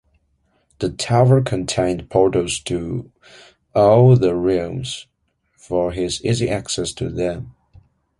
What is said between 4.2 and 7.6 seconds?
realms for his easy access to them.